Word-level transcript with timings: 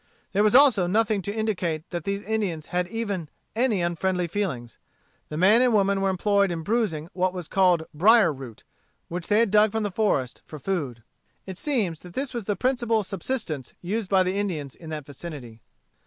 There 0.31 0.41
was 0.41 0.55
also 0.55 0.87
nothing 0.87 1.21
to 1.21 1.31
indicate 1.31 1.87
that 1.91 2.05
these 2.05 2.23
Indians 2.23 2.65
had 2.73 2.87
even 2.87 3.29
any 3.55 3.83
unfriendly 3.83 4.25
feelings. 4.25 4.79
The 5.29 5.37
man 5.37 5.61
and 5.61 5.73
woman 5.73 6.01
were 6.01 6.09
employed 6.09 6.51
in 6.51 6.63
bruising 6.63 7.07
what 7.13 7.33
was 7.33 7.47
called 7.47 7.83
brier 7.93 8.33
root, 8.33 8.63
which 9.09 9.27
they 9.27 9.37
had 9.37 9.51
dug 9.51 9.71
from 9.71 9.83
the 9.83 9.91
forest, 9.91 10.41
for 10.43 10.57
food. 10.57 11.03
It 11.45 11.59
seems 11.59 11.99
that 11.99 12.15
this 12.15 12.33
was 12.33 12.45
the 12.45 12.55
principal 12.55 13.03
subsistence 13.03 13.75
used 13.79 14.09
by 14.09 14.23
the 14.23 14.39
Indians 14.39 14.73
in 14.73 14.89
that 14.89 15.05
vicinity. 15.05 15.61